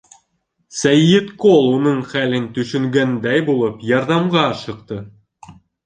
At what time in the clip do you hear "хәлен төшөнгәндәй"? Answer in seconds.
2.15-3.47